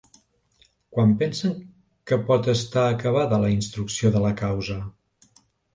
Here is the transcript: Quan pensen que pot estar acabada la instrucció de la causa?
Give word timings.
Quan 0.95 1.13
pensen 1.19 1.53
que 2.11 2.19
pot 2.31 2.49
estar 2.57 2.87
acabada 2.97 3.43
la 3.47 3.55
instrucció 3.61 4.17
de 4.19 4.25
la 4.27 4.35
causa? 4.45 4.85